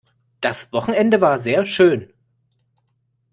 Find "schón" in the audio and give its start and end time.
1.67-2.09